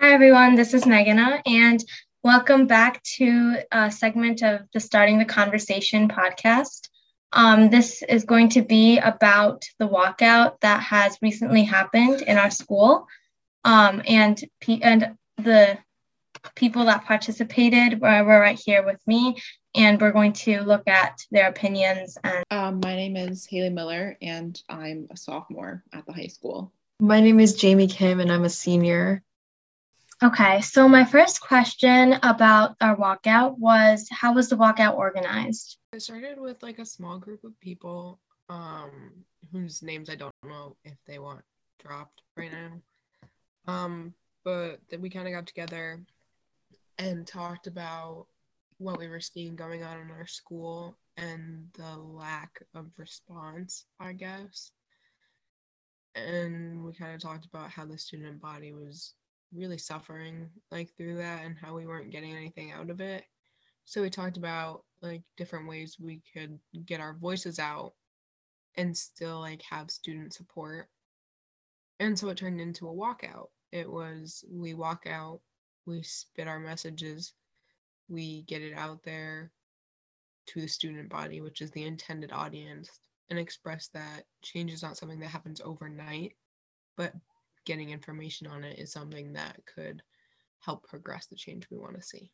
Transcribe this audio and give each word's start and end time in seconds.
Hi, 0.00 0.12
everyone. 0.12 0.56
This 0.56 0.74
is 0.74 0.86
Meghana, 0.86 1.40
and 1.46 1.82
welcome 2.24 2.66
back 2.66 3.00
to 3.16 3.58
a 3.70 3.92
segment 3.92 4.42
of 4.42 4.62
the 4.72 4.80
Starting 4.80 5.18
the 5.18 5.24
Conversation 5.24 6.08
podcast. 6.08 6.88
Um, 7.32 7.70
this 7.70 8.02
is 8.02 8.24
going 8.24 8.48
to 8.50 8.62
be 8.62 8.98
about 8.98 9.62
the 9.78 9.86
walkout 9.86 10.58
that 10.62 10.82
has 10.82 11.16
recently 11.22 11.62
happened 11.62 12.22
in 12.22 12.38
our 12.38 12.50
school, 12.50 13.06
um, 13.62 14.02
and 14.08 14.42
and 14.82 15.16
the 15.36 15.78
people 16.56 16.86
that 16.86 17.04
participated 17.04 18.00
were, 18.00 18.24
were 18.24 18.40
right 18.40 18.60
here 18.62 18.84
with 18.84 19.00
me, 19.06 19.36
and 19.76 20.00
we're 20.00 20.10
going 20.10 20.32
to 20.32 20.62
look 20.62 20.88
at 20.88 21.20
their 21.30 21.48
opinions. 21.48 22.18
And 22.24 22.44
um, 22.50 22.80
my 22.82 22.96
name 22.96 23.16
is 23.16 23.46
Haley 23.46 23.70
Miller, 23.70 24.16
and 24.20 24.60
I'm 24.68 25.06
a 25.12 25.16
sophomore 25.16 25.84
at 25.92 26.04
the 26.04 26.12
high 26.12 26.26
school. 26.26 26.72
My 26.98 27.20
name 27.20 27.38
is 27.38 27.54
Jamie 27.54 27.86
Kim, 27.86 28.18
and 28.18 28.32
I'm 28.32 28.44
a 28.44 28.50
senior. 28.50 29.22
Okay, 30.22 30.60
so 30.60 30.88
my 30.88 31.04
first 31.04 31.40
question 31.40 32.14
about 32.22 32.76
our 32.80 32.96
walkout 32.96 33.58
was 33.58 34.08
how 34.10 34.34
was 34.34 34.48
the 34.48 34.56
walkout 34.56 34.96
organized? 34.96 35.78
It 35.92 36.02
started 36.02 36.40
with 36.40 36.62
like 36.62 36.78
a 36.78 36.86
small 36.86 37.18
group 37.18 37.42
of 37.44 37.58
people 37.60 38.20
um, 38.48 39.12
whose 39.52 39.82
names 39.82 40.08
I 40.08 40.14
don't 40.14 40.32
know 40.44 40.76
if 40.84 40.94
they 41.06 41.18
want 41.18 41.42
dropped 41.82 42.22
right 42.36 42.50
now. 42.52 42.80
Um, 43.66 44.14
but 44.44 44.80
then 44.88 45.00
we 45.00 45.10
kind 45.10 45.26
of 45.26 45.34
got 45.34 45.46
together 45.46 46.00
and 46.98 47.26
talked 47.26 47.66
about 47.66 48.26
what 48.78 48.98
we 48.98 49.08
were 49.08 49.20
seeing 49.20 49.56
going 49.56 49.82
on 49.82 50.00
in 50.00 50.10
our 50.10 50.26
school 50.26 50.96
and 51.16 51.68
the 51.74 51.96
lack 51.96 52.62
of 52.74 52.86
response, 52.96 53.84
I 53.98 54.12
guess. 54.12 54.70
And 56.14 56.84
we 56.84 56.92
kind 56.92 57.14
of 57.14 57.20
talked 57.20 57.46
about 57.46 57.70
how 57.70 57.84
the 57.84 57.98
student 57.98 58.40
body 58.40 58.72
was 58.72 59.14
really 59.54 59.78
suffering 59.78 60.48
like 60.70 60.90
through 60.96 61.16
that 61.16 61.44
and 61.44 61.56
how 61.56 61.74
we 61.74 61.86
weren't 61.86 62.10
getting 62.10 62.34
anything 62.34 62.72
out 62.72 62.90
of 62.90 63.00
it. 63.00 63.24
So 63.84 64.02
we 64.02 64.10
talked 64.10 64.36
about 64.36 64.84
like 65.02 65.22
different 65.36 65.68
ways 65.68 65.96
we 66.00 66.22
could 66.32 66.58
get 66.86 67.00
our 67.00 67.14
voices 67.14 67.58
out 67.58 67.92
and 68.76 68.96
still 68.96 69.40
like 69.40 69.62
have 69.62 69.90
student 69.90 70.32
support. 70.32 70.88
And 72.00 72.18
so 72.18 72.28
it 72.28 72.36
turned 72.36 72.60
into 72.60 72.88
a 72.88 72.92
walkout. 72.92 73.48
It 73.72 73.90
was 73.90 74.44
we 74.50 74.74
walk 74.74 75.06
out, 75.06 75.40
we 75.86 76.02
spit 76.02 76.48
our 76.48 76.58
messages, 76.58 77.34
we 78.08 78.42
get 78.42 78.62
it 78.62 78.74
out 78.74 79.02
there 79.04 79.52
to 80.46 80.60
the 80.60 80.68
student 80.68 81.08
body, 81.08 81.40
which 81.40 81.60
is 81.60 81.70
the 81.70 81.84
intended 81.84 82.32
audience, 82.32 82.90
and 83.30 83.38
express 83.38 83.88
that 83.88 84.24
change 84.42 84.72
is 84.72 84.82
not 84.82 84.96
something 84.96 85.20
that 85.20 85.30
happens 85.30 85.60
overnight, 85.64 86.34
but 86.96 87.12
getting 87.64 87.90
information 87.90 88.46
on 88.46 88.64
it 88.64 88.78
is 88.78 88.92
something 88.92 89.34
that 89.34 89.58
could 89.74 90.02
help 90.60 90.84
progress 90.84 91.26
the 91.26 91.36
change 91.36 91.66
we 91.70 91.78
want 91.78 91.96
to 91.96 92.02
see. 92.02 92.30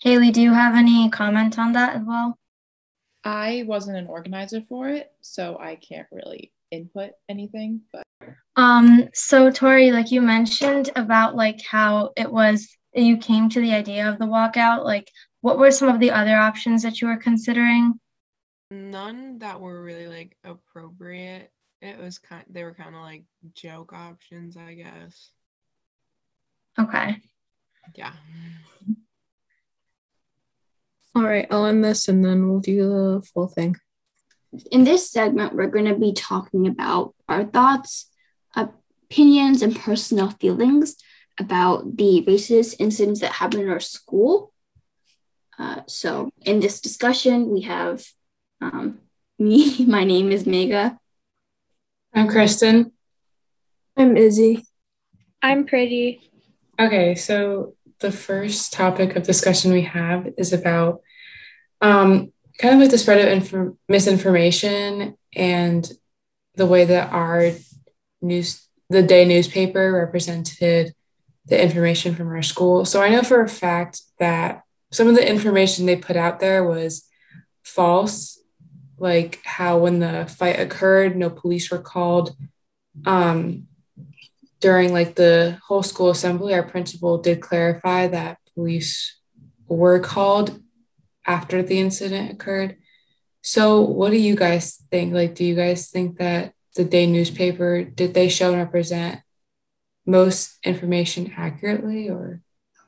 Haley, 0.00 0.30
do 0.30 0.40
you 0.40 0.52
have 0.52 0.74
any 0.74 1.10
comment 1.10 1.58
on 1.58 1.72
that 1.72 1.96
as 1.96 2.02
well? 2.04 2.38
I 3.24 3.64
wasn't 3.66 3.98
an 3.98 4.08
organizer 4.08 4.60
for 4.62 4.88
it, 4.88 5.10
so 5.20 5.56
I 5.58 5.76
can't 5.76 6.08
really 6.10 6.52
input 6.70 7.12
anything, 7.28 7.82
but 7.92 8.02
um 8.56 9.08
so 9.14 9.50
Tori, 9.50 9.92
like 9.92 10.10
you 10.10 10.22
mentioned 10.22 10.90
about 10.96 11.36
like 11.36 11.60
how 11.62 12.10
it 12.16 12.30
was 12.30 12.68
you 12.94 13.16
came 13.16 13.48
to 13.50 13.60
the 13.60 13.72
idea 13.72 14.08
of 14.08 14.18
the 14.18 14.24
walkout, 14.24 14.84
like 14.84 15.10
what 15.40 15.58
were 15.58 15.70
some 15.70 15.88
of 15.88 16.00
the 16.00 16.10
other 16.10 16.36
options 16.36 16.82
that 16.82 17.00
you 17.00 17.08
were 17.08 17.16
considering? 17.16 17.98
None 18.70 19.38
that 19.38 19.60
were 19.60 19.82
really 19.82 20.06
like 20.06 20.36
appropriate 20.44 21.50
it 21.82 21.98
was 21.98 22.18
kind 22.18 22.44
they 22.48 22.62
were 22.62 22.74
kind 22.74 22.94
of 22.94 23.02
like 23.02 23.24
joke 23.54 23.92
options, 23.92 24.56
I 24.56 24.74
guess. 24.74 25.30
Okay. 26.78 27.16
Yeah. 27.94 28.12
All 31.14 31.24
right, 31.24 31.46
I'll 31.50 31.66
end 31.66 31.84
this 31.84 32.08
and 32.08 32.24
then 32.24 32.48
we'll 32.48 32.60
do 32.60 32.88
the 32.88 33.28
full 33.34 33.48
thing. 33.48 33.76
In 34.70 34.84
this 34.84 35.10
segment, 35.10 35.54
we're 35.54 35.66
going 35.66 35.86
to 35.86 35.98
be 35.98 36.12
talking 36.12 36.66
about 36.66 37.14
our 37.28 37.44
thoughts, 37.44 38.10
opinions, 38.56 39.60
and 39.60 39.76
personal 39.76 40.30
feelings 40.30 40.96
about 41.38 41.96
the 41.96 42.24
racist 42.26 42.76
incidents 42.78 43.20
that 43.20 43.32
happened 43.32 43.64
in 43.64 43.68
our 43.68 43.80
school. 43.80 44.52
Uh, 45.58 45.80
so, 45.86 46.30
in 46.42 46.60
this 46.60 46.80
discussion, 46.80 47.50
we 47.50 47.62
have 47.62 48.04
um, 48.60 49.00
me. 49.38 49.84
My 49.84 50.04
name 50.04 50.30
is 50.30 50.46
Mega. 50.46 50.98
I'm 52.14 52.28
Kristen. 52.28 52.92
I'm 53.96 54.18
Izzy. 54.18 54.66
I'm 55.40 55.66
Preeti. 55.66 56.20
Okay, 56.78 57.14
so 57.14 57.74
the 58.00 58.12
first 58.12 58.74
topic 58.74 59.16
of 59.16 59.22
discussion 59.22 59.72
we 59.72 59.82
have 59.82 60.28
is 60.36 60.52
about 60.52 61.00
um, 61.80 62.30
kind 62.58 62.74
of 62.74 62.80
like 62.80 62.90
the 62.90 62.98
spread 62.98 63.26
of 63.26 63.32
inf- 63.32 63.76
misinformation 63.88 65.16
and 65.34 65.90
the 66.56 66.66
way 66.66 66.84
that 66.84 67.10
our 67.12 67.52
news, 68.20 68.68
the 68.90 69.02
day 69.02 69.24
newspaper 69.24 69.92
represented 69.92 70.94
the 71.46 71.62
information 71.62 72.14
from 72.14 72.28
our 72.28 72.42
school. 72.42 72.84
So 72.84 73.00
I 73.00 73.08
know 73.08 73.22
for 73.22 73.40
a 73.40 73.48
fact 73.48 74.02
that 74.18 74.64
some 74.90 75.08
of 75.08 75.14
the 75.14 75.26
information 75.26 75.86
they 75.86 75.96
put 75.96 76.16
out 76.16 76.40
there 76.40 76.62
was 76.62 77.08
false 77.62 78.38
like 79.02 79.40
how 79.44 79.78
when 79.78 79.98
the 79.98 80.26
fight 80.26 80.60
occurred, 80.60 81.16
no 81.16 81.28
police 81.28 81.70
were 81.70 81.80
called. 81.80 82.36
Um, 83.04 83.66
during 84.60 84.92
like 84.92 85.16
the 85.16 85.58
whole 85.66 85.82
school 85.82 86.10
assembly, 86.10 86.54
our 86.54 86.62
principal 86.62 87.18
did 87.18 87.40
clarify 87.40 88.06
that 88.06 88.38
police 88.54 89.18
were 89.66 89.98
called 89.98 90.62
after 91.26 91.62
the 91.62 91.80
incident 91.80 92.30
occurred. 92.30 92.76
So, 93.42 93.80
what 93.80 94.10
do 94.10 94.18
you 94.18 94.36
guys 94.36 94.80
think? 94.92 95.12
Like, 95.12 95.34
do 95.34 95.44
you 95.44 95.56
guys 95.56 95.90
think 95.90 96.18
that 96.18 96.54
the 96.76 96.84
day 96.84 97.06
newspaper 97.06 97.82
did 97.82 98.14
they 98.14 98.28
show 98.28 98.52
and 98.52 98.58
represent 98.58 99.20
most 100.06 100.58
information 100.62 101.32
accurately, 101.36 102.08
or? 102.08 102.40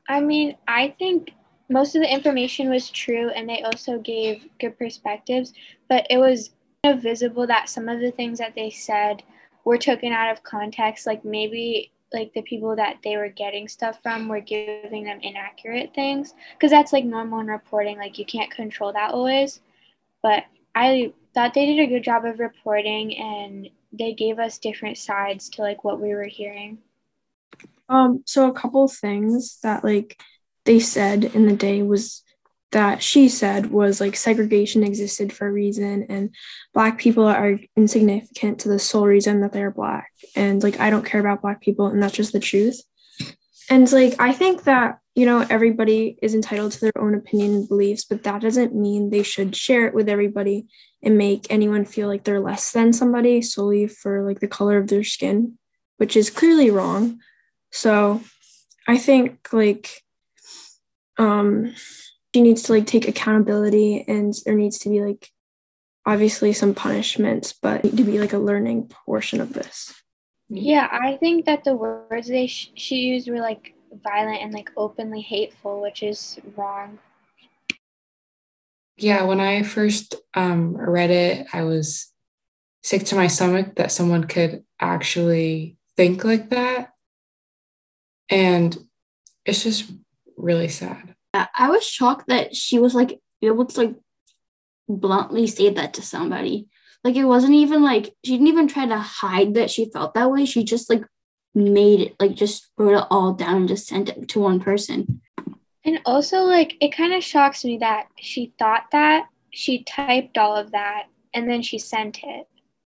I 0.07 0.21
mean, 0.21 0.55
I 0.65 0.95
think 0.97 1.31
most 1.69 1.95
of 1.95 2.01
the 2.01 2.11
information 2.11 2.69
was 2.69 2.89
true 2.89 3.29
and 3.29 3.49
they 3.49 3.61
also 3.63 3.97
gave 3.99 4.47
good 4.59 4.77
perspectives, 4.77 5.53
but 5.89 6.05
it 6.09 6.17
was 6.17 6.51
visible 6.83 7.47
that 7.47 7.69
some 7.69 7.89
of 7.89 7.99
the 7.99 8.11
things 8.11 8.37
that 8.37 8.53
they 8.55 8.69
said 8.69 9.23
were 9.63 9.77
taken 9.77 10.13
out 10.13 10.31
of 10.31 10.43
context. 10.43 11.07
Like 11.07 11.25
maybe 11.25 11.91
like 12.13 12.33
the 12.33 12.43
people 12.43 12.75
that 12.75 12.97
they 13.03 13.17
were 13.17 13.29
getting 13.29 13.67
stuff 13.67 13.99
from 14.03 14.27
were 14.27 14.39
giving 14.39 15.03
them 15.03 15.19
inaccurate 15.21 15.93
things 15.95 16.33
because 16.53 16.71
that's 16.71 16.93
like 16.93 17.03
normal 17.03 17.39
in 17.39 17.47
reporting. 17.47 17.97
Like 17.97 18.19
you 18.19 18.25
can't 18.25 18.51
control 18.51 18.93
that 18.93 19.11
always. 19.11 19.61
But 20.21 20.45
I 20.75 21.13
thought 21.33 21.53
they 21.53 21.65
did 21.65 21.79
a 21.79 21.87
good 21.87 22.03
job 22.03 22.25
of 22.25 22.39
reporting 22.39 23.17
and 23.17 23.69
they 23.91 24.13
gave 24.13 24.39
us 24.39 24.59
different 24.59 24.97
sides 24.97 25.49
to 25.49 25.61
like 25.61 25.83
what 25.83 25.99
we 25.99 26.13
were 26.13 26.25
hearing. 26.25 26.77
Um, 27.87 28.23
so 28.25 28.49
a 28.49 28.53
couple 28.53 28.87
things 28.87 29.59
that 29.61 29.83
like 29.83 30.19
they 30.65 30.79
said 30.79 31.23
in 31.23 31.47
the 31.47 31.55
day 31.55 31.81
was 31.81 32.23
that 32.71 33.01
she 33.01 33.29
said 33.29 33.71
was 33.71 34.01
like 34.01 34.17
segregation 34.17 34.83
existed 34.83 35.31
for 35.31 35.47
a 35.47 35.51
reason 35.51 36.05
and 36.09 36.35
black 36.73 36.97
people 36.97 37.25
are 37.25 37.57
insignificant 37.77 38.59
to 38.59 38.67
the 38.67 38.77
sole 38.77 39.05
reason 39.05 39.39
that 39.39 39.53
they're 39.53 39.71
black 39.71 40.11
and 40.35 40.61
like 40.61 40.77
i 40.79 40.89
don't 40.89 41.05
care 41.05 41.21
about 41.21 41.41
black 41.41 41.61
people 41.61 41.87
and 41.87 42.03
that's 42.03 42.15
just 42.15 42.33
the 42.33 42.39
truth. 42.39 42.81
And 43.69 43.89
like 43.91 44.15
i 44.19 44.33
think 44.33 44.63
that 44.63 44.99
you 45.15 45.25
know 45.25 45.45
everybody 45.49 46.17
is 46.21 46.35
entitled 46.35 46.73
to 46.73 46.81
their 46.81 46.97
own 46.99 47.15
opinion 47.15 47.55
and 47.55 47.67
beliefs 47.67 48.03
but 48.03 48.23
that 48.23 48.41
doesn't 48.41 48.75
mean 48.75 49.09
they 49.09 49.23
should 49.23 49.55
share 49.55 49.87
it 49.87 49.93
with 49.93 50.09
everybody 50.09 50.67
and 51.01 51.17
make 51.17 51.47
anyone 51.49 51.85
feel 51.85 52.07
like 52.07 52.25
they're 52.25 52.39
less 52.39 52.71
than 52.71 52.91
somebody 52.91 53.41
solely 53.41 53.87
for 53.87 54.27
like 54.27 54.39
the 54.39 54.47
color 54.47 54.77
of 54.77 54.87
their 54.87 55.03
skin 55.03 55.57
which 55.97 56.17
is 56.17 56.29
clearly 56.29 56.69
wrong. 56.69 57.19
So 57.71 58.21
i 58.87 58.97
think 58.97 59.53
like 59.53 60.03
um 61.17 61.73
she 62.33 62.41
needs 62.41 62.63
to 62.63 62.73
like 62.73 62.85
take 62.85 63.07
accountability 63.07 64.03
and 64.07 64.33
there 64.45 64.55
needs 64.55 64.77
to 64.79 64.89
be 64.89 65.01
like 65.01 65.31
obviously 66.05 66.53
some 66.53 66.73
punishments 66.73 67.53
but 67.53 67.83
need 67.83 67.97
to 67.97 68.03
be 68.03 68.19
like 68.19 68.33
a 68.33 68.37
learning 68.37 68.87
portion 68.87 69.41
of 69.41 69.53
this. 69.53 69.93
Yeah 70.49 70.87
i 70.91 71.17
think 71.17 71.45
that 71.45 71.63
the 71.63 71.75
words 71.75 72.27
they 72.27 72.47
sh- 72.47 72.71
she 72.75 72.95
used 72.97 73.29
were 73.29 73.39
like 73.39 73.73
violent 74.03 74.41
and 74.41 74.53
like 74.53 74.69
openly 74.75 75.21
hateful 75.21 75.81
which 75.81 76.03
is 76.03 76.39
wrong. 76.55 76.99
Yeah 78.97 79.23
when 79.23 79.39
i 79.39 79.63
first 79.63 80.15
um, 80.33 80.75
read 80.75 81.11
it 81.11 81.47
i 81.53 81.63
was 81.63 82.11
sick 82.85 83.03
to 83.03 83.15
my 83.15 83.25
stomach 83.25 83.73
that 83.75 83.91
someone 83.91 84.25
could 84.25 84.63
actually 84.79 85.75
think 85.97 86.23
like 86.23 86.51
that. 86.51 86.91
And 88.29 88.77
it's 89.43 89.63
just 89.63 89.91
really 90.37 90.67
sad. 90.67 91.15
I 91.33 91.69
was 91.69 91.85
shocked 91.85 92.27
that 92.27 92.55
she 92.55 92.79
was 92.79 92.95
like 92.95 93.19
able 93.41 93.65
to 93.65 93.79
like 93.79 93.95
bluntly 94.87 95.47
say 95.47 95.69
that 95.69 95.93
to 95.95 96.01
somebody. 96.01 96.67
Like 97.03 97.15
it 97.15 97.25
wasn't 97.25 97.53
even 97.53 97.83
like 97.83 98.15
she 98.23 98.33
didn't 98.33 98.47
even 98.47 98.67
try 98.67 98.85
to 98.85 98.97
hide 98.97 99.53
that 99.55 99.69
she 99.69 99.89
felt 99.91 100.13
that 100.13 100.31
way. 100.31 100.45
She 100.45 100.63
just 100.63 100.89
like 100.89 101.03
made 101.53 102.01
it 102.01 102.15
like 102.19 102.35
just 102.35 102.69
wrote 102.77 102.97
it 102.97 103.07
all 103.09 103.33
down 103.33 103.55
and 103.57 103.67
just 103.67 103.87
sent 103.87 104.09
it 104.09 104.29
to 104.29 104.39
one 104.39 104.59
person. 104.59 105.21
And 105.85 105.99
also, 106.03 106.39
like, 106.39 106.75
it 106.81 106.95
kind 106.95 107.13
of 107.13 107.23
shocks 107.23 107.63
me 107.63 107.77
that 107.77 108.07
she 108.19 108.53
thought 108.57 108.85
that 108.91 109.27
she 109.51 109.83
typed 109.83 110.35
all 110.35 110.55
of 110.55 110.71
that 110.71 111.03
and 111.31 111.47
then 111.47 111.61
she 111.61 111.77
sent 111.77 112.23
it. 112.23 112.47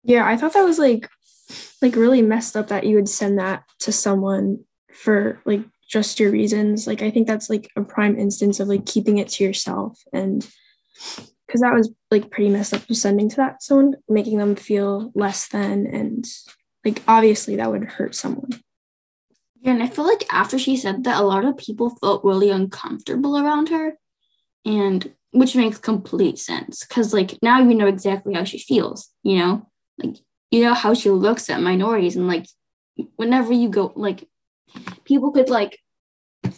Yeah, 0.04 0.26
I 0.28 0.38
thought 0.38 0.54
that 0.54 0.64
was 0.64 0.78
like 0.78 1.10
like 1.82 1.96
really 1.96 2.22
messed 2.22 2.56
up 2.56 2.68
that 2.68 2.86
you 2.86 2.96
would 2.96 3.10
send 3.10 3.40
that 3.40 3.64
to 3.80 3.92
someone 3.92 4.66
for 4.94 5.42
like 5.46 5.62
just 5.96 6.20
your 6.20 6.30
reasons. 6.30 6.88
Like 6.88 7.02
I 7.02 7.10
think 7.10 7.26
that's 7.26 7.50
like 7.50 7.72
a 7.78 7.82
prime 7.82 8.20
instance 8.20 8.60
of 8.60 8.68
like 8.68 8.86
keeping 8.86 9.18
it 9.18 9.30
to 9.30 9.46
yourself 9.46 10.04
and 10.12 10.46
because 11.48 11.62
that 11.62 11.74
was 11.74 11.90
like 12.12 12.32
pretty 12.32 12.50
messed 12.50 12.74
up 12.74 12.82
sending 12.92 13.30
to 13.30 13.36
that 13.38 13.64
someone, 13.64 13.96
making 14.10 14.38
them 14.38 14.58
feel 14.58 15.14
less 15.16 15.48
than 15.48 15.88
and 15.88 16.26
like 16.84 17.02
obviously 17.08 17.56
that 17.56 17.72
would 17.72 17.86
hurt 17.86 18.14
someone. 18.14 18.50
Yeah, 19.62 19.72
and 19.72 19.84
I 19.84 19.88
feel 19.88 20.06
like 20.06 20.26
after 20.30 20.60
she 20.60 20.76
said 20.76 21.06
that, 21.06 21.20
a 21.20 21.26
lot 21.26 21.46
of 21.46 21.58
people 21.58 21.96
felt 22.02 22.26
really 22.26 22.50
uncomfortable 22.50 23.38
around 23.38 23.70
her, 23.70 23.98
and 24.66 25.14
which 25.32 25.56
makes 25.56 25.78
complete 25.78 26.38
sense 26.38 26.86
because 26.86 27.14
like 27.14 27.40
now 27.42 27.60
you 27.60 27.74
know 27.74 27.88
exactly 27.88 28.34
how 28.34 28.44
she 28.44 28.60
feels. 28.60 29.10
You 29.24 29.40
know, 29.40 29.70
like 29.98 30.18
you 30.52 30.62
know 30.62 30.74
how 30.74 30.94
she 30.94 31.10
looks 31.10 31.50
at 31.50 31.62
minorities, 31.62 32.18
and 32.18 32.28
like 32.28 32.48
whenever 33.16 33.54
you 33.54 33.70
go, 33.70 33.94
like 33.96 34.28
people 35.04 35.32
could 35.32 35.50
like, 35.50 35.80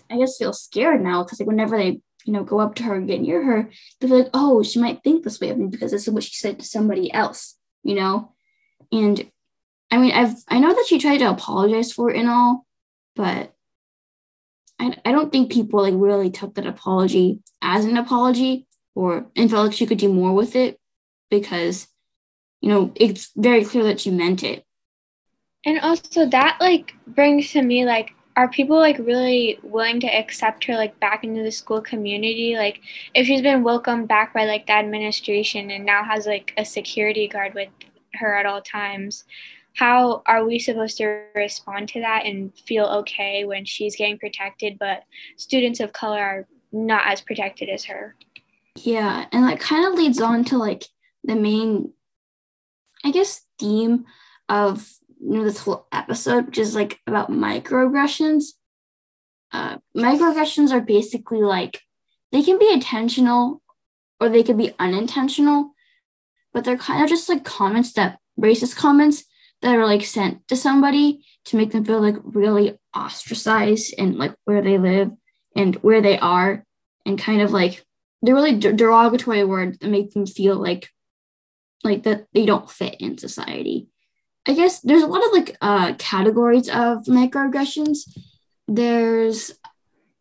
I 0.10 0.18
guess 0.18 0.38
feel 0.38 0.54
scared 0.54 1.02
now 1.02 1.24
because 1.24 1.40
like 1.40 1.48
whenever 1.48 1.78
they 1.78 2.02
you 2.26 2.34
know 2.34 2.44
go 2.44 2.60
up 2.60 2.76
to 2.76 2.84
her 2.84 2.96
and 2.96 3.08
get 3.08 3.22
near 3.22 3.44
her, 3.44 3.70
they 4.00 4.08
feel 4.08 4.20
like 4.20 4.30
oh 4.34 4.64
she 4.64 4.80
might 4.80 5.04
think 5.04 5.24
this 5.24 5.40
way 5.40 5.50
of 5.50 5.58
me 5.58 5.68
because 5.68 5.92
this 5.92 6.08
is 6.08 6.14
what 6.14 6.24
she 6.24 6.36
said 6.36 6.60
to 6.60 6.66
somebody 6.66 7.12
else. 7.14 7.56
You 7.84 7.96
know, 7.96 8.34
and 8.92 9.30
I 9.92 9.98
mean 9.98 10.12
I've 10.12 10.36
I 10.48 10.60
know 10.60 10.74
that 10.74 10.86
she 10.88 11.00
tried 11.00 11.20
to 11.20 11.30
apologize 11.30 11.92
for 11.92 12.12
it 12.12 12.20
and 12.20 12.30
all 12.30 12.66
but 13.18 13.52
I, 14.80 14.96
I 15.04 15.12
don't 15.12 15.32
think 15.32 15.52
people 15.52 15.82
like 15.82 15.96
really 15.98 16.30
took 16.30 16.56
that 16.56 16.68
apology 16.68 17.42
as 17.62 17.84
an 17.84 17.98
apology 17.98 18.68
or 18.96 19.26
and 19.36 19.50
felt 19.50 19.66
like 19.68 19.76
she 19.76 19.88
could 19.88 19.98
do 19.98 20.14
more 20.14 20.34
with 20.34 20.56
it 20.56 20.80
because 21.30 21.88
you 22.62 22.70
know 22.70 22.92
it's 22.96 23.32
very 23.36 23.66
clear 23.66 23.84
that 23.86 24.00
she 24.00 24.12
meant 24.12 24.44
it 24.44 24.64
and 25.66 25.80
also 25.80 26.28
that 26.28 26.58
like 26.62 26.94
brings 27.08 27.52
to 27.52 27.62
me 27.62 27.86
like 27.86 28.12
are 28.38 28.48
people 28.48 28.78
like 28.78 29.00
really 29.00 29.60
willing 29.64 30.00
to 30.00 30.08
accept 30.08 30.64
her 30.66 30.76
like 30.76 30.98
back 31.00 31.24
into 31.24 31.44
the 31.44 31.52
school 31.52 31.82
community? 31.82 32.56
Like 32.56 32.80
if 33.14 33.28
she's 33.28 33.42
been 33.42 33.64
welcomed 33.64 34.08
back 34.08 34.34
by 34.34 34.46
like 34.46 34.68
the 34.68 34.74
administration 34.74 35.72
and 35.72 35.86
now 35.86 36.04
has 36.04 36.26
like 36.26 36.54
a 36.58 36.64
security 36.64 37.28
guard 37.28 37.54
with 37.56 37.70
her 38.14 38.36
at 38.36 38.46
all 38.46 38.62
times 38.62 39.26
how 39.78 40.24
are 40.26 40.44
we 40.44 40.58
supposed 40.58 40.98
to 40.98 41.22
respond 41.36 41.88
to 41.88 42.00
that 42.00 42.26
and 42.26 42.52
feel 42.66 42.86
okay 42.86 43.46
when 43.46 43.64
she's 43.64 43.96
getting 43.96 44.18
protected 44.18 44.78
but 44.80 45.04
students 45.36 45.80
of 45.80 45.94
color 45.94 46.20
are 46.20 46.48
not 46.72 47.04
as 47.06 47.22
protected 47.22 47.70
as 47.70 47.86
her? 47.86 48.16
Yeah 48.76 49.26
and 49.32 49.44
that 49.44 49.60
kind 49.60 49.86
of 49.86 49.94
leads 49.94 50.20
on 50.20 50.44
to 50.46 50.58
like 50.58 50.86
the 51.24 51.36
main 51.36 51.94
i 53.04 53.12
guess 53.12 53.42
theme 53.60 54.06
of 54.50 54.92
you 55.20 55.38
know 55.38 55.44
this 55.44 55.60
whole 55.60 55.88
episode 55.92 56.48
which 56.48 56.58
is 56.58 56.76
like 56.76 57.00
about 57.08 57.32
microaggressions. 57.32 58.54
Uh, 59.52 59.78
microaggressions 59.96 60.72
are 60.72 60.82
basically 60.82 61.42
like 61.42 61.82
they 62.32 62.44
can 62.44 62.60
be 62.60 62.72
intentional 62.72 63.62
or 64.20 64.30
they 64.30 64.44
can 64.44 64.58
be 64.58 64.74
unintentional 64.78 65.72
but 66.54 66.64
they're 66.64 66.78
kind 66.78 67.04
of 67.04 67.10
just 67.10 67.30
like 67.30 67.46
comments 67.46 67.94
that 67.94 68.20
racist 68.40 68.76
comments 68.76 69.24
that 69.62 69.76
are 69.76 69.86
like 69.86 70.04
sent 70.04 70.48
to 70.48 70.56
somebody 70.56 71.24
to 71.46 71.56
make 71.56 71.72
them 71.72 71.86
feel 71.86 72.02
like 72.02 72.16
really 72.24 72.78
ostracized 72.96 73.94
and 73.98 74.18
like 74.18 74.34
where 74.46 74.62
they 74.62 74.78
live 74.78 75.12
and 75.56 75.76
where 75.78 76.02
they 76.02 76.18
are 76.20 76.66
and 77.06 77.20
kind 77.20 77.42
of 77.42 77.52
like 77.52 77.86
they're 78.22 78.36
really 78.36 78.58
derogatory 78.58 79.44
words 79.44 79.78
that 79.78 79.90
make 79.90 80.12
them 80.12 80.26
feel 80.26 80.56
like 80.56 80.90
like 81.84 82.04
that 82.04 82.26
they 82.34 82.46
don't 82.46 82.70
fit 82.70 82.96
in 83.00 83.18
society 83.18 83.88
i 84.48 84.54
guess 84.54 84.80
there's 84.82 85.04
a 85.04 85.08
lot 85.08 85.26
of 85.26 85.32
like 85.32 85.58
uh 85.62 85.94
categories 85.98 86.70
of 86.70 87.06
microaggressions. 87.06 88.10
There's 88.68 89.54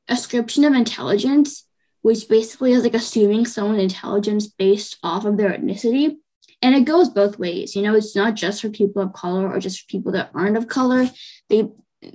ascription 0.09 0.65
of 0.65 0.75
intelligence 0.75 1.65
which 2.03 2.29
basically 2.29 2.73
is 2.73 2.85
like 2.85 2.95
assuming 2.95 3.45
someone's 3.45 3.83
intelligence 3.83 4.47
based 4.47 4.97
off 5.03 5.25
of 5.25 5.37
their 5.37 5.51
ethnicity. 5.51 6.15
And 6.63 6.77
it 6.77 6.85
goes 6.85 7.09
both 7.09 7.39
ways 7.39 7.75
you 7.75 7.83
know 7.83 7.95
it's 7.95 8.17
not 8.17 8.35
just 8.35 8.63
for 8.63 8.69
people 8.69 9.03
of 9.03 9.13
color 9.13 9.49
or 9.49 9.59
just 9.61 9.81
for 9.81 9.87
people 9.89 10.13
that 10.13 10.31
aren't 10.35 10.57
of 10.57 10.69
color. 10.69 11.11
They 11.49 11.69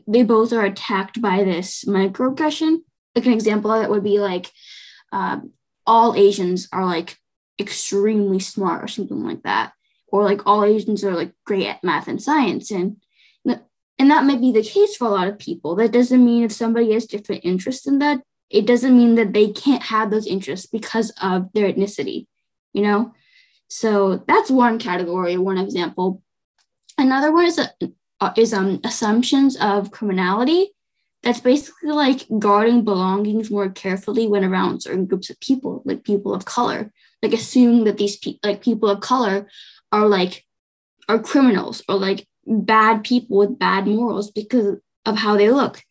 they 0.07 0.23
both 0.23 0.53
are 0.53 0.65
attacked 0.65 1.21
by 1.21 1.43
this 1.43 1.85
microaggression. 1.85 2.79
Like 3.15 3.25
an 3.25 3.33
example 3.33 3.71
of 3.71 3.83
it 3.83 3.89
would 3.89 4.03
be 4.03 4.19
like 4.19 4.51
uh, 5.11 5.41
all 5.85 6.15
asians 6.15 6.69
are 6.71 6.85
like 6.85 7.17
extremely 7.59 8.39
smart 8.39 8.83
or 8.83 8.87
something 8.87 9.23
like 9.23 9.43
that 9.43 9.73
or 10.11 10.23
like 10.23 10.45
all 10.45 10.63
asians 10.63 11.03
are 11.03 11.15
like 11.15 11.33
great 11.45 11.67
at 11.67 11.83
math 11.83 12.07
and 12.07 12.21
science 12.21 12.71
and 12.71 12.97
and 13.99 14.09
that 14.09 14.25
might 14.25 14.41
be 14.41 14.51
the 14.51 14.63
case 14.63 14.95
for 14.95 15.05
a 15.05 15.11
lot 15.11 15.27
of 15.27 15.37
people 15.37 15.75
that 15.75 15.91
doesn't 15.91 16.25
mean 16.25 16.43
if 16.43 16.51
somebody 16.51 16.91
has 16.91 17.05
different 17.05 17.45
interests 17.45 17.87
in 17.87 17.99
that 17.99 18.19
it 18.49 18.65
doesn't 18.65 18.97
mean 18.97 19.15
that 19.15 19.31
they 19.31 19.49
can't 19.49 19.83
have 19.83 20.09
those 20.09 20.25
interests 20.25 20.65
because 20.65 21.11
of 21.21 21.51
their 21.53 21.71
ethnicity 21.71 22.27
you 22.73 22.81
know 22.81 23.13
so 23.71 24.21
that's 24.27 24.51
one 24.51 24.79
category, 24.79 25.37
one 25.37 25.57
example. 25.57 26.21
Another 26.97 27.31
one 27.31 27.45
is 27.45 27.57
uh, 27.57 28.33
is 28.35 28.53
um 28.53 28.81
assumptions 28.83 29.55
of 29.55 29.91
criminality. 29.91 30.73
That's 31.23 31.39
basically 31.39 31.91
like 31.91 32.27
guarding 32.37 32.83
belongings 32.83 33.49
more 33.49 33.69
carefully 33.69 34.27
when 34.27 34.43
around 34.43 34.81
certain 34.81 35.05
groups 35.05 35.29
of 35.29 35.39
people, 35.39 35.83
like 35.85 36.03
people 36.03 36.33
of 36.35 36.43
color. 36.43 36.91
Like 37.23 37.31
assuming 37.31 37.85
that 37.85 37.97
these 37.97 38.17
pe- 38.17 38.39
like 38.43 38.61
people 38.61 38.89
of 38.89 38.99
color 38.99 39.47
are 39.91 40.07
like 40.07 40.45
are 41.09 41.19
criminals 41.19 41.83
or 41.89 41.95
like 41.95 42.27
bad 42.45 43.03
people 43.03 43.38
with 43.38 43.59
bad 43.59 43.88
morals 43.88 44.31
because 44.31 44.77
of 45.05 45.17
how 45.17 45.38
they 45.38 45.49
look. 45.49 45.81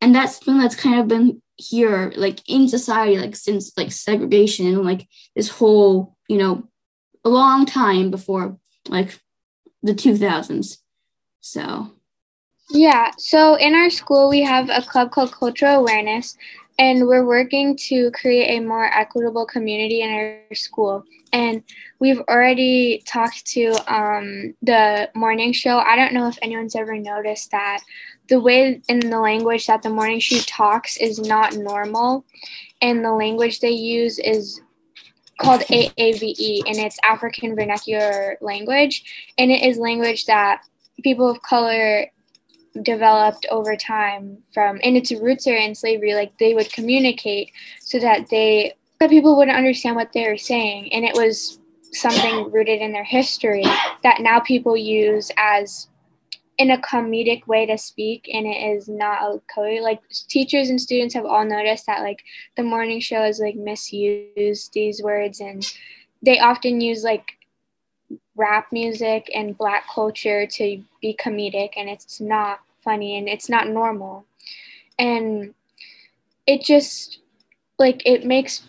And 0.00 0.14
that's 0.14 0.36
something 0.36 0.60
that's 0.60 0.76
kind 0.76 1.00
of 1.00 1.08
been 1.08 1.42
here 1.56 2.12
like 2.16 2.40
in 2.48 2.68
society 2.68 3.18
like 3.18 3.36
since 3.36 3.76
like 3.76 3.92
segregation 3.92 4.66
and 4.66 4.82
like 4.82 5.06
this 5.36 5.48
whole 5.48 6.16
you 6.28 6.36
know 6.36 6.66
a 7.24 7.28
long 7.28 7.66
time 7.66 8.10
before 8.10 8.58
like 8.88 9.20
the 9.82 9.92
2000s. 9.92 10.78
So, 11.40 11.90
yeah. 12.70 13.10
So, 13.18 13.56
in 13.56 13.74
our 13.74 13.90
school, 13.90 14.28
we 14.28 14.42
have 14.42 14.70
a 14.70 14.82
club 14.82 15.10
called 15.10 15.32
Cultural 15.32 15.80
Awareness, 15.80 16.36
and 16.78 17.06
we're 17.06 17.26
working 17.26 17.76
to 17.76 18.10
create 18.12 18.56
a 18.56 18.60
more 18.60 18.86
equitable 18.86 19.46
community 19.46 20.02
in 20.02 20.10
our 20.10 20.54
school. 20.54 21.04
And 21.32 21.62
we've 21.98 22.20
already 22.28 23.02
talked 23.06 23.46
to 23.48 23.72
um, 23.92 24.54
the 24.62 25.10
morning 25.14 25.52
show. 25.52 25.78
I 25.78 25.96
don't 25.96 26.12
know 26.12 26.28
if 26.28 26.38
anyone's 26.42 26.76
ever 26.76 26.96
noticed 26.96 27.50
that 27.50 27.80
the 28.28 28.40
way 28.40 28.80
in 28.88 29.00
the 29.00 29.20
language 29.20 29.66
that 29.66 29.82
the 29.82 29.90
morning 29.90 30.20
show 30.20 30.38
talks 30.46 30.96
is 30.96 31.18
not 31.18 31.54
normal, 31.54 32.24
and 32.80 33.04
the 33.04 33.12
language 33.12 33.60
they 33.60 33.70
use 33.70 34.18
is 34.18 34.60
called 35.40 35.62
AAVE, 35.62 36.62
and 36.66 36.76
it's 36.76 36.98
African 37.04 37.54
Vernacular 37.54 38.38
Language, 38.40 39.04
and 39.38 39.50
it 39.50 39.62
is 39.62 39.76
language 39.76 40.26
that 40.26 40.62
people 41.02 41.28
of 41.28 41.42
color 41.42 42.06
developed 42.80 43.46
over 43.50 43.76
time 43.76 44.38
from, 44.54 44.80
and 44.82 44.96
its 44.96 45.12
roots 45.12 45.46
are 45.46 45.56
in 45.56 45.74
slavery. 45.74 46.14
Like 46.14 46.36
they 46.38 46.54
would 46.54 46.72
communicate 46.72 47.52
so 47.80 47.98
that 47.98 48.30
they 48.30 48.74
that 49.00 49.10
people 49.10 49.36
wouldn't 49.36 49.56
understand 49.56 49.96
what 49.96 50.12
they 50.12 50.28
were 50.28 50.38
saying, 50.38 50.92
and 50.92 51.04
it 51.04 51.14
was 51.14 51.58
something 51.92 52.50
rooted 52.50 52.80
in 52.80 52.92
their 52.92 53.04
history 53.04 53.64
that 54.02 54.20
now 54.20 54.40
people 54.40 54.76
use 54.76 55.30
as 55.36 55.88
in 56.58 56.70
a 56.70 56.78
comedic 56.78 57.46
way 57.46 57.66
to 57.66 57.76
speak 57.76 58.28
and 58.32 58.46
it 58.46 58.76
is 58.76 58.88
not 58.88 59.22
a 59.22 59.40
code 59.54 59.80
like 59.80 60.00
teachers 60.28 60.70
and 60.70 60.80
students 60.80 61.14
have 61.14 61.24
all 61.24 61.44
noticed 61.44 61.86
that 61.86 62.02
like 62.02 62.22
the 62.56 62.62
morning 62.62 63.00
show 63.00 63.24
is 63.24 63.40
like 63.40 63.56
misuse 63.56 64.70
these 64.72 65.02
words 65.02 65.40
and 65.40 65.66
they 66.22 66.38
often 66.38 66.80
use 66.80 67.02
like 67.02 67.32
rap 68.36 68.68
music 68.72 69.30
and 69.34 69.56
black 69.56 69.84
culture 69.92 70.46
to 70.46 70.82
be 71.00 71.16
comedic 71.22 71.70
and 71.76 71.88
it's 71.88 72.20
not 72.20 72.60
funny 72.82 73.18
and 73.18 73.28
it's 73.28 73.48
not 73.48 73.68
normal. 73.68 74.24
And 74.98 75.54
it 76.46 76.62
just 76.62 77.18
like 77.78 78.02
it 78.06 78.24
makes 78.24 78.62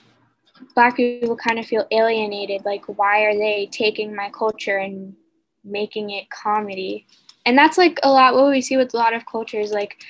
black 0.76 0.96
people 0.96 1.36
kind 1.36 1.60
of 1.60 1.66
feel 1.66 1.88
alienated 1.92 2.64
like 2.66 2.86
why 2.86 3.22
are 3.22 3.38
they 3.38 3.68
taking 3.72 4.16
my 4.16 4.30
culture 4.30 4.78
and 4.78 5.16
making 5.64 6.10
it 6.12 6.30
comedy? 6.30 7.06
And 7.46 7.58
that's 7.58 7.78
like 7.78 8.00
a 8.04 8.12
lot 8.12 8.36
what 8.36 8.50
we 8.50 8.62
see 8.62 8.78
with 8.78 8.94
a 8.94 8.98
lot 8.98 9.14
of 9.14 9.26
cultures 9.26 9.72
like 9.72 10.04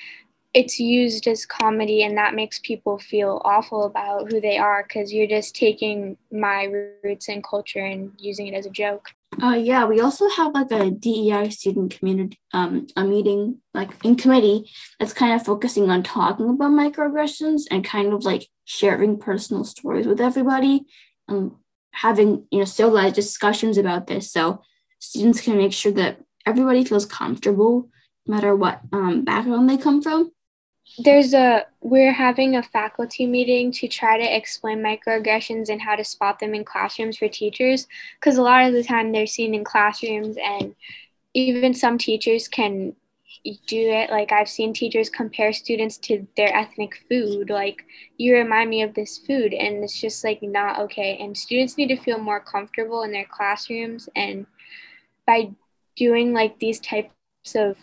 it's 0.54 0.78
used 0.78 1.26
as 1.26 1.44
comedy 1.44 2.04
and 2.04 2.16
that 2.16 2.34
makes 2.34 2.60
people 2.60 2.96
feel 2.96 3.42
awful 3.44 3.84
about 3.84 4.30
who 4.30 4.40
they 4.40 4.56
are 4.56 4.84
because 4.84 5.12
you're 5.12 5.26
just 5.26 5.56
taking 5.56 6.16
my 6.30 6.64
roots 7.02 7.28
and 7.28 7.42
culture 7.42 7.84
and 7.84 8.12
using 8.18 8.46
it 8.46 8.54
as 8.54 8.64
a 8.64 8.70
joke 8.70 9.08
Uh, 9.42 9.54
yeah, 9.54 9.84
we 9.84 10.00
also 10.00 10.28
have 10.28 10.54
like 10.54 10.70
a 10.70 10.90
DEI 10.90 11.50
student 11.50 11.96
community, 11.96 12.38
um, 12.52 12.86
a 12.96 13.04
meeting 13.04 13.58
like 13.72 13.90
in 14.04 14.16
committee 14.16 14.70
that's 14.98 15.12
kind 15.12 15.32
of 15.38 15.44
focusing 15.44 15.90
on 15.90 16.02
talking 16.02 16.48
about 16.48 16.72
microaggressions 16.72 17.62
and 17.70 17.84
kind 17.84 18.12
of 18.12 18.24
like 18.24 18.48
sharing 18.64 19.18
personal 19.18 19.64
stories 19.64 20.06
with 20.06 20.20
everybody 20.20 20.84
and 21.28 21.52
having 21.92 22.46
you 22.50 22.60
know 22.60 22.64
civilized 22.64 23.14
discussions 23.14 23.78
about 23.78 24.06
this. 24.06 24.30
So 24.30 24.62
students 24.98 25.40
can 25.40 25.56
make 25.56 25.72
sure 25.72 25.92
that 25.92 26.20
everybody 26.46 26.84
feels 26.84 27.06
comfortable 27.06 27.88
no 28.26 28.34
matter 28.34 28.54
what 28.54 28.80
um, 28.92 29.24
background 29.24 29.68
they 29.68 29.76
come 29.76 30.00
from 30.02 30.30
there's 30.98 31.34
a 31.34 31.64
we're 31.80 32.12
having 32.12 32.56
a 32.56 32.62
faculty 32.62 33.26
meeting 33.26 33.72
to 33.72 33.88
try 33.88 34.18
to 34.18 34.36
explain 34.36 34.78
microaggressions 34.78 35.68
and 35.68 35.80
how 35.80 35.96
to 35.96 36.04
spot 36.04 36.38
them 36.38 36.54
in 36.54 36.64
classrooms 36.64 37.16
for 37.16 37.28
teachers 37.28 37.86
because 38.20 38.36
a 38.36 38.42
lot 38.42 38.66
of 38.66 38.72
the 38.72 38.84
time 38.84 39.10
they're 39.10 39.26
seen 39.26 39.54
in 39.54 39.64
classrooms 39.64 40.36
and 40.42 40.74
even 41.32 41.74
some 41.74 41.98
teachers 41.98 42.46
can 42.46 42.94
do 43.66 43.90
it. 43.90 44.10
Like 44.10 44.30
i've 44.30 44.48
seen 44.48 44.72
teachers 44.72 45.10
compare 45.10 45.52
students 45.52 45.98
to 45.98 46.26
their 46.36 46.54
ethnic 46.54 47.02
food 47.08 47.50
like 47.50 47.84
you 48.16 48.34
remind 48.34 48.70
me 48.70 48.82
of 48.82 48.94
this 48.94 49.18
food 49.18 49.52
and 49.52 49.82
it's 49.82 50.00
just 50.00 50.22
like 50.22 50.42
not 50.42 50.78
okay. 50.80 51.18
And 51.18 51.36
students 51.36 51.76
need 51.76 51.88
to 51.88 51.96
feel 51.96 52.18
more 52.18 52.40
comfortable 52.40 53.02
in 53.02 53.12
their 53.12 53.26
classrooms 53.30 54.08
and 54.14 54.46
by 55.26 55.50
doing 55.96 56.32
like 56.32 56.58
these 56.58 56.78
types 56.80 57.10
of 57.54 57.76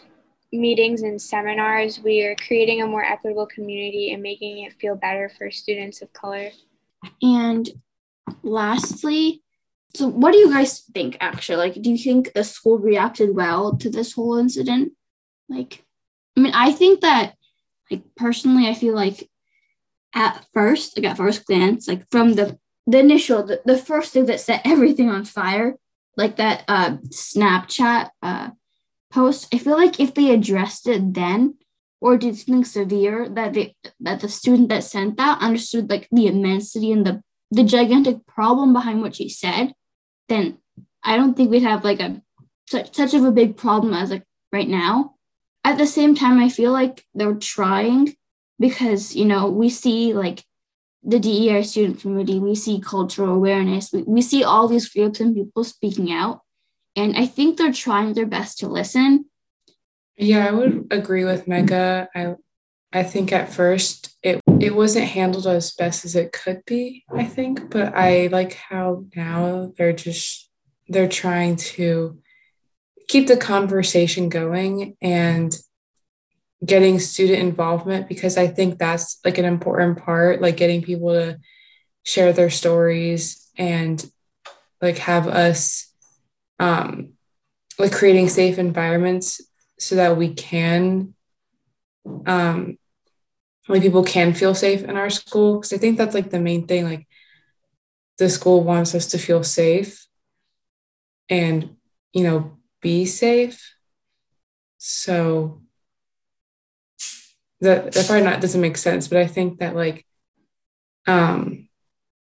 meetings 0.52 1.02
and 1.02 1.22
seminars, 1.22 2.00
we 2.00 2.24
are 2.24 2.36
creating 2.36 2.82
a 2.82 2.88
more 2.88 3.04
equitable 3.04 3.46
community 3.46 4.12
and 4.12 4.22
making 4.22 4.60
it 4.60 4.74
feel 4.74 4.96
better 4.96 5.32
for 5.38 5.50
students 5.52 6.02
of 6.02 6.12
color. 6.14 6.50
And 7.22 7.70
lastly, 8.44 9.42
so 9.96 10.08
what 10.08 10.32
do 10.32 10.38
you 10.38 10.50
guys 10.50 10.82
think 10.94 11.18
actually? 11.20 11.58
Like, 11.58 11.82
do 11.82 11.90
you 11.90 11.98
think 11.98 12.34
the 12.34 12.44
school 12.44 12.80
reacted 12.80 13.36
well 13.36 13.76
to 13.78 13.90
this 13.90 14.14
whole 14.14 14.38
incident? 14.38 14.94
Like, 15.50 15.84
I 16.38 16.42
mean, 16.42 16.54
I 16.54 16.72
think 16.72 17.02
that, 17.02 17.36
like, 17.90 18.04
personally, 18.16 18.68
I 18.68 18.74
feel 18.74 18.96
like 18.96 19.30
at 20.14 20.46
first, 20.54 20.98
like, 20.98 21.12
at 21.12 21.18
first 21.18 21.46
glance, 21.46 21.88
like, 21.88 22.10
from 22.10 22.34
the 22.34 22.58
the 22.88 23.00
initial, 23.00 23.44
the, 23.44 23.62
the 23.64 23.78
first 23.78 24.12
thing 24.12 24.26
that 24.26 24.40
set 24.40 24.62
everything 24.66 25.10
on 25.10 25.24
fire, 25.24 25.76
like 26.18 26.38
that 26.38 26.64
uh, 26.68 26.98
Snapchat 27.10 28.10
uh, 28.22 28.50
post, 29.12 29.54
I 29.54 29.58
feel 29.58 29.78
like 29.78 30.00
if 30.00 30.14
they 30.14 30.32
addressed 30.32 30.88
it 30.88 31.14
then 31.14 31.56
or 32.00 32.18
did 32.18 32.38
something 32.38 32.66
severe 32.66 33.30
that 33.30 33.54
they 33.54 33.76
that 34.00 34.22
the 34.22 34.30
student 34.30 34.70
that 34.70 34.84
sent 34.84 35.18
that 35.18 35.42
understood 35.42 35.90
like 35.90 36.08
the 36.12 36.28
immensity 36.28 36.92
and 36.92 37.06
the 37.06 37.22
the 37.52 37.64
gigantic 37.64 38.26
problem 38.26 38.74
behind 38.74 39.02
what 39.02 39.16
she 39.16 39.30
said, 39.30 39.74
then 40.30 40.58
I 41.04 41.18
don't 41.18 41.36
think 41.36 41.52
we'd 41.52 41.64
have 41.64 41.84
like 41.84 42.00
a 42.00 42.22
such, 42.68 42.96
such 42.96 43.14
of 43.14 43.26
a 43.26 43.32
big 43.32 43.58
problem 43.58 43.94
as 43.94 44.12
like 44.12 44.24
right 44.52 44.68
now. 44.68 45.16
At 45.64 45.78
the 45.78 45.86
same 45.86 46.16
time, 46.16 46.40
I 46.40 46.50
feel 46.50 46.72
like 46.72 47.06
they're 47.14 47.36
trying 47.36 48.16
because 48.60 49.16
you 49.16 49.26
know 49.26 49.48
we 49.50 49.70
see 49.70 50.14
like 50.14 50.44
the 51.04 51.20
DEI 51.20 51.64
student 51.64 52.00
community, 52.00 52.40
we 52.40 52.56
see 52.56 52.80
cultural 52.80 53.34
awareness, 53.34 53.92
we, 53.92 54.04
we 54.04 54.22
see 54.22 54.44
all 54.44 54.68
these 54.68 54.90
groups 54.90 55.20
and 55.20 55.36
people 55.36 55.64
speaking 55.64 56.12
out. 56.12 56.42
And 56.96 57.16
I 57.16 57.26
think 57.26 57.58
they're 57.58 57.74
trying 57.74 58.14
their 58.14 58.26
best 58.26 58.60
to 58.60 58.68
listen. 58.68 59.26
Yeah, 60.18 60.48
I 60.48 60.52
would 60.52 60.88
agree 60.92 61.24
with 61.24 61.48
Mega. 61.48 62.10
I 62.14 62.36
I 62.94 63.04
think 63.04 63.32
at 63.32 63.52
first 63.52 64.16
it 64.22 64.42
it 64.60 64.76
wasn't 64.76 65.08
handled 65.08 65.48
as 65.48 65.72
best 65.72 66.04
as 66.06 66.16
it 66.16 66.34
could 66.34 66.64
be, 66.66 67.06
I 67.14 67.24
think, 67.24 67.70
but 67.72 67.96
I 67.96 68.28
like 68.28 68.54
how 68.54 69.06
now 69.16 69.72
they're 69.78 69.94
just 69.94 70.50
they're 70.90 71.08
trying 71.08 71.56
to 71.56 72.20
keep 73.08 73.28
the 73.28 73.38
conversation 73.38 74.30
going 74.30 74.96
and 75.02 75.58
getting 76.64 77.00
student 77.00 77.40
involvement 77.40 78.08
because 78.08 78.38
I 78.38 78.48
think 78.48 78.78
that's 78.78 79.20
like 79.26 79.38
an 79.38 79.46
important 79.46 79.98
part, 79.98 80.42
like 80.42 80.58
getting 80.58 80.82
people 80.82 81.10
to 81.10 81.40
share 82.04 82.34
their 82.34 82.50
stories 82.50 83.50
and 83.58 84.04
like 84.82 84.98
have 85.00 85.28
us 85.28 85.91
um, 86.62 87.14
like 87.80 87.92
creating 87.92 88.30
safe 88.30 88.60
environments 88.60 89.42
so 89.80 89.96
that 89.96 90.16
we 90.16 90.34
can 90.34 91.14
um 92.28 92.78
like 93.68 93.82
people 93.82 94.04
can 94.04 94.34
feel 94.34 94.54
safe 94.54 94.84
in 94.84 94.96
our 94.96 95.10
school. 95.10 95.58
Because 95.58 95.74
i 95.74 95.78
think 95.78 95.98
that's 95.98 96.14
like 96.16 96.30
the 96.30 96.40
main 96.40 96.68
thing 96.68 96.86
like 96.86 97.08
the 98.20 98.30
school 98.30 98.64
wants 98.64 98.94
us 98.94 99.08
to 99.08 99.18
feel 99.18 99.44
safe 99.44 100.06
and 101.30 101.76
you 102.14 102.24
know 102.24 102.58
be 102.82 103.06
safe. 103.06 103.76
So 104.78 105.62
that 107.62 107.92
that 107.92 108.06
probably 108.08 108.26
not 108.26 108.42
doesn't 108.42 108.62
make 108.62 108.76
sense 108.78 109.08
but 109.08 109.20
i 109.20 109.28
think 109.28 109.60
that 109.60 109.76
like 109.76 110.06
um 111.08 111.70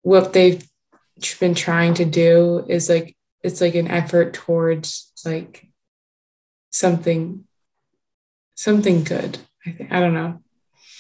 what 0.02 0.32
they've 0.32 0.68
been 1.38 1.54
trying 1.54 1.94
to 1.94 2.04
do 2.04 2.64
is 2.68 2.88
like 2.88 3.16
it's 3.42 3.60
like 3.60 3.74
an 3.74 3.88
effort 3.88 4.32
towards 4.32 5.12
like 5.24 5.68
something 6.70 7.44
something 8.54 9.04
good 9.04 9.38
i 9.66 9.70
think 9.72 9.92
i 9.92 10.00
don't 10.00 10.14
know. 10.14 10.40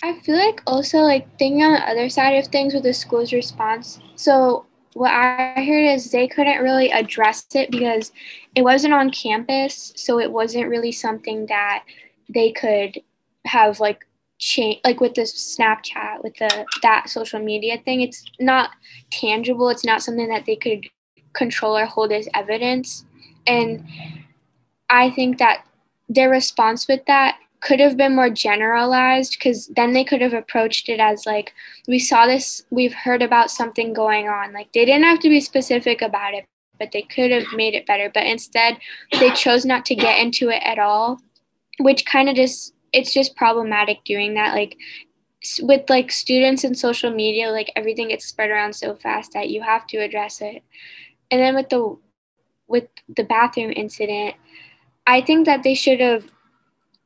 I 0.04 0.18
feel 0.20 0.36
like 0.36 0.62
also 0.66 0.98
like 0.98 1.38
thinking 1.38 1.62
on 1.62 1.72
the 1.72 1.88
other 1.88 2.08
side 2.08 2.32
of 2.32 2.46
things 2.46 2.74
with 2.74 2.82
the 2.82 2.92
school's 2.92 3.32
response 3.32 4.00
so 4.16 4.66
what 4.94 5.12
i 5.12 5.64
heard 5.64 5.94
is 5.94 6.10
they 6.10 6.28
couldn't 6.28 6.62
really 6.62 6.90
address 6.90 7.46
it 7.54 7.70
because 7.70 8.12
it 8.54 8.62
wasn't 8.62 8.94
on 8.94 9.10
campus 9.10 9.92
so 9.96 10.18
it 10.18 10.30
wasn't 10.30 10.68
really 10.68 10.92
something 10.92 11.46
that 11.46 11.84
they 12.28 12.52
could 12.52 13.00
have 13.44 13.80
like 13.80 14.06
change 14.38 14.80
like 14.84 15.00
with 15.00 15.14
the 15.14 15.22
snapchat 15.22 16.22
with 16.24 16.34
the 16.36 16.66
that 16.82 17.08
social 17.08 17.38
media 17.38 17.78
thing 17.84 18.00
it's 18.00 18.24
not 18.40 18.70
tangible 19.10 19.68
it's 19.68 19.84
not 19.84 20.02
something 20.02 20.28
that 20.28 20.44
they 20.46 20.56
could 20.56 20.88
control 21.32 21.76
or 21.76 21.86
hold 21.86 22.12
as 22.12 22.28
evidence. 22.34 23.04
And 23.46 23.86
I 24.90 25.10
think 25.10 25.38
that 25.38 25.64
their 26.08 26.28
response 26.28 26.86
with 26.88 27.04
that 27.06 27.36
could 27.60 27.80
have 27.80 27.96
been 27.96 28.14
more 28.14 28.28
generalized 28.28 29.36
because 29.38 29.68
then 29.68 29.92
they 29.92 30.04
could 30.04 30.20
have 30.20 30.34
approached 30.34 30.88
it 30.88 30.98
as 30.98 31.24
like 31.24 31.52
we 31.86 31.98
saw 31.98 32.26
this 32.26 32.64
we've 32.70 32.92
heard 32.92 33.22
about 33.22 33.50
something 33.50 33.92
going 33.92 34.28
on. 34.28 34.52
Like 34.52 34.72
they 34.72 34.84
didn't 34.84 35.04
have 35.04 35.20
to 35.20 35.28
be 35.28 35.40
specific 35.40 36.02
about 36.02 36.34
it 36.34 36.44
but 36.78 36.90
they 36.92 37.02
could 37.02 37.30
have 37.30 37.44
made 37.54 37.74
it 37.74 37.86
better. 37.86 38.10
But 38.12 38.26
instead 38.26 38.78
they 39.12 39.30
chose 39.30 39.64
not 39.64 39.86
to 39.86 39.94
get 39.94 40.18
into 40.18 40.48
it 40.48 40.62
at 40.64 40.78
all 40.78 41.20
which 41.78 42.04
kind 42.04 42.28
of 42.28 42.34
just 42.34 42.74
it's 42.92 43.14
just 43.14 43.36
problematic 43.36 44.04
doing 44.04 44.34
that. 44.34 44.54
Like 44.54 44.76
with 45.60 45.88
like 45.88 46.10
students 46.10 46.62
and 46.64 46.78
social 46.78 47.10
media 47.10 47.50
like 47.50 47.72
everything 47.74 48.08
gets 48.08 48.26
spread 48.26 48.50
around 48.50 48.74
so 48.74 48.94
fast 48.94 49.32
that 49.32 49.48
you 49.50 49.60
have 49.60 49.86
to 49.88 49.96
address 49.98 50.40
it 50.40 50.62
and 51.32 51.40
then 51.40 51.54
with 51.54 51.70
the 51.70 51.96
with 52.68 52.88
the 53.16 53.24
bathroom 53.24 53.72
incident, 53.74 54.36
I 55.06 55.22
think 55.22 55.46
that 55.46 55.64
they 55.64 55.74
should 55.74 55.98
have 55.98 56.30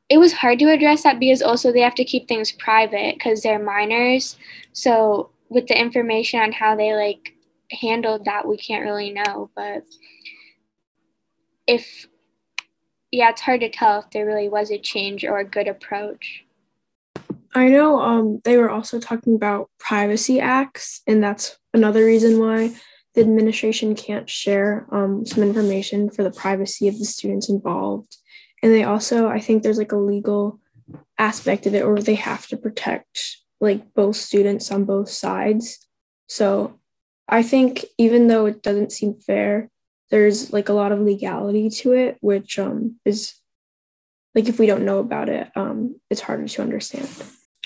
it 0.09 0.18
was 0.18 0.33
hard 0.33 0.59
to 0.59 0.71
address 0.71 1.04
that 1.04 1.18
because 1.18 1.42
also 1.42 1.73
they 1.73 1.80
have 1.80 1.95
to 1.95 2.04
keep 2.04 2.28
things 2.28 2.52
private 2.52 3.14
because 3.14 3.42
they're 3.42 3.59
minors. 3.59 4.37
So 4.73 5.30
with 5.49 5.66
the 5.68 5.80
information 5.80 6.40
on 6.40 6.52
how 6.52 6.76
they 6.76 6.95
like 6.95 7.35
handled 7.73 8.25
that, 8.25 8.47
we 8.47 8.56
can't 8.56 8.85
really 8.85 9.12
know. 9.12 9.50
But 9.56 9.85
if 11.66 12.06
yeah, 13.12 13.30
it's 13.30 13.40
hard 13.40 13.61
to 13.61 13.71
tell 13.71 14.00
if 14.00 14.11
there 14.11 14.26
really 14.26 14.49
was 14.49 14.71
a 14.71 14.78
change 14.78 15.25
or 15.25 15.38
a 15.38 15.45
good 15.45 15.68
approach. 15.68 16.45
I 17.54 17.68
know 17.68 18.00
um, 18.00 18.40
they 18.45 18.59
were 18.59 18.68
also 18.68 18.99
talking 18.99 19.35
about 19.35 19.71
privacy 19.78 20.40
acts, 20.40 21.00
and 21.06 21.23
that's 21.23 21.56
another 21.73 22.04
reason 22.04 22.38
why 22.38 22.75
the 23.17 23.23
administration 23.23 23.95
can't 23.95 24.29
share 24.29 24.87
um, 24.93 25.25
some 25.25 25.43
information 25.43 26.11
for 26.11 26.23
the 26.23 26.31
privacy 26.31 26.87
of 26.87 26.99
the 26.99 27.07
students 27.07 27.49
involved. 27.49 28.15
And 28.63 28.73
they 28.73 28.85
also, 28.85 29.29
I 29.29 29.41
think 29.41 29.63
there's 29.63 29.79
like 29.79 29.93
a 29.93 29.97
legal 29.97 30.61
aspect 31.19 31.67
of 31.67 31.75
it, 31.75 31.83
or 31.83 31.99
they 31.99 32.15
have 32.15 32.47
to 32.49 32.59
protect 32.59 33.39
like 33.59 33.95
both 33.95 34.17
students 34.17 34.71
on 34.71 34.85
both 34.85 35.09
sides. 35.09 35.79
So 36.29 36.79
I 37.27 37.43
think 37.43 37.87
even 37.97 38.29
though 38.29 38.45
it 38.45 38.63
doesn't 38.63 38.93
seem 38.93 39.15
fair, 39.15 39.71
there's 40.11 40.53
like 40.53 40.69
a 40.69 40.75
lot 40.75 40.93
of 40.93 41.01
legality 41.01 41.71
to 41.71 41.93
it, 41.93 42.19
which 42.21 42.59
um, 42.59 42.97
is 43.07 43.35
like 44.35 44.47
if 44.47 44.59
we 44.59 44.67
don't 44.67 44.85
know 44.85 44.99
about 44.99 45.31
it, 45.31 45.51
um, 45.57 45.99
it's 46.11 46.21
harder 46.21 46.47
to 46.47 46.63
understand. 46.63 47.09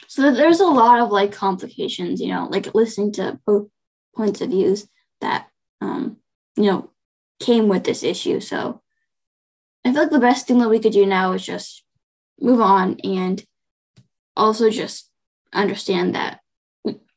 So 0.06 0.32
there's 0.32 0.60
a 0.60 0.66
lot 0.66 1.00
of 1.00 1.10
like 1.10 1.32
complications, 1.32 2.20
you 2.20 2.28
know, 2.28 2.46
like 2.48 2.72
listening 2.72 3.10
to 3.14 3.40
both 3.44 3.66
points 4.14 4.40
of 4.40 4.50
views 4.50 4.86
that 5.20 5.48
um, 5.80 6.16
you 6.56 6.64
know 6.64 6.90
came 7.40 7.68
with 7.68 7.84
this 7.84 8.02
issue. 8.02 8.40
So 8.40 8.82
I 9.84 9.92
feel 9.92 10.02
like 10.02 10.10
the 10.10 10.20
best 10.20 10.46
thing 10.46 10.58
that 10.58 10.68
we 10.68 10.78
could 10.78 10.92
do 10.92 11.06
now 11.06 11.32
is 11.32 11.44
just 11.44 11.84
move 12.38 12.60
on 12.60 12.98
and 13.00 13.42
also 14.36 14.70
just 14.70 15.10
understand 15.52 16.14
that 16.14 16.40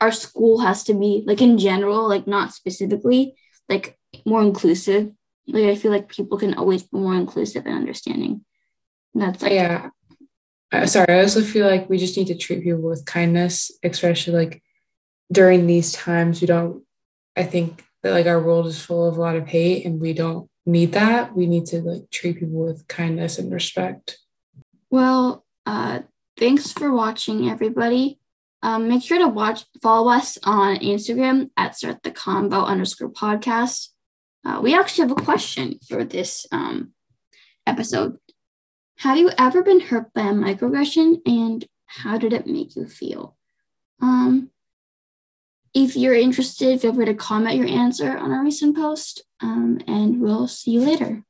our 0.01 0.11
school 0.11 0.59
has 0.59 0.83
to 0.85 0.93
be 0.93 1.23
like 1.25 1.41
in 1.41 1.57
general, 1.57 2.07
like 2.07 2.27
not 2.27 2.53
specifically, 2.53 3.35
like 3.69 3.97
more 4.25 4.41
inclusive 4.41 5.11
Like 5.47 5.65
I 5.65 5.75
feel 5.75 5.91
like 5.91 6.09
people 6.09 6.37
can 6.37 6.53
always 6.55 6.83
be 6.83 6.97
more 6.97 7.15
inclusive 7.15 7.65
and 7.65 7.75
understanding. 7.75 8.45
And 9.13 9.23
that's 9.23 9.41
like 9.41 9.51
yeah. 9.53 9.89
Uh, 10.71 10.87
sorry, 10.87 11.13
I 11.13 11.21
also 11.21 11.43
feel 11.43 11.67
like 11.67 11.89
we 11.89 11.99
just 11.99 12.17
need 12.17 12.27
to 12.27 12.35
treat 12.35 12.63
people 12.63 12.81
with 12.81 13.05
kindness, 13.05 13.71
especially 13.83 14.33
like 14.33 14.63
during 15.31 15.67
these 15.67 15.91
times. 15.91 16.41
We 16.41 16.47
don't. 16.47 16.83
I 17.35 17.43
think 17.43 17.83
that 18.03 18.11
like 18.11 18.27
our 18.27 18.41
world 18.41 18.67
is 18.67 18.83
full 18.83 19.07
of 19.07 19.17
a 19.17 19.21
lot 19.21 19.35
of 19.35 19.47
hate, 19.47 19.85
and 19.85 19.99
we 19.99 20.13
don't 20.13 20.49
need 20.65 20.91
that. 20.91 21.35
We 21.35 21.47
need 21.47 21.65
to 21.67 21.81
like 21.81 22.09
treat 22.11 22.39
people 22.39 22.65
with 22.65 22.87
kindness 22.87 23.39
and 23.39 23.51
respect. 23.51 24.19
Well, 24.89 25.45
uh, 25.65 26.01
thanks 26.37 26.71
for 26.71 26.93
watching, 26.93 27.49
everybody. 27.49 28.19
Um, 28.61 28.87
make 28.87 29.03
sure 29.03 29.17
to 29.17 29.27
watch, 29.27 29.65
follow 29.81 30.11
us 30.11 30.37
on 30.43 30.77
Instagram 30.77 31.49
at 31.57 31.75
start 31.75 32.03
the 32.03 32.11
convo 32.11 32.65
underscore 32.65 33.09
podcast. 33.09 33.89
Uh, 34.45 34.59
we 34.61 34.73
actually 34.73 35.09
have 35.09 35.17
a 35.17 35.21
question 35.21 35.79
for 35.87 36.05
this 36.05 36.45
um, 36.51 36.93
episode. 37.65 38.17
Have 38.99 39.17
you 39.17 39.31
ever 39.37 39.63
been 39.63 39.81
hurt 39.81 40.13
by 40.13 40.21
a 40.21 40.33
microaggression, 40.33 41.17
and 41.25 41.65
how 41.87 42.17
did 42.17 42.31
it 42.31 42.47
make 42.47 42.75
you 42.75 42.87
feel? 42.87 43.35
Um, 44.01 44.49
if 45.73 45.95
you're 45.95 46.13
interested, 46.13 46.81
feel 46.81 46.93
free 46.93 47.05
to 47.05 47.13
comment 47.13 47.57
your 47.57 47.67
answer 47.67 48.15
on 48.15 48.31
our 48.31 48.43
recent 48.43 48.75
post, 48.75 49.23
um, 49.41 49.79
and 49.87 50.21
we'll 50.21 50.47
see 50.47 50.71
you 50.71 50.81
later. 50.81 51.23